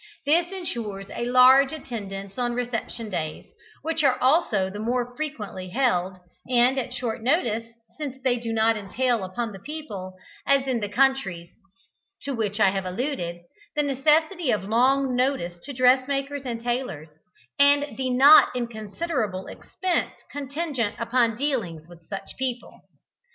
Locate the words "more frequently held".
4.79-6.17